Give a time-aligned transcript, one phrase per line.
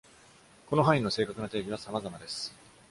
[0.65, 2.51] この範囲の正確な定義は様々です。